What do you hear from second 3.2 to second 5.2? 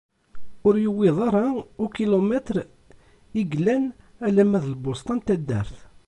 i yellan alamma d lbusṭa n